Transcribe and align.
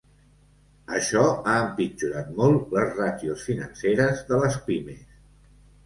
Això 0.99 1.25
ha 1.35 1.53
empitjorat 1.67 2.33
molt 2.41 2.75
les 2.79 2.99
ràtios 3.03 3.47
financeres 3.53 4.27
de 4.35 4.45
les 4.45 4.63
pimes. 4.71 5.11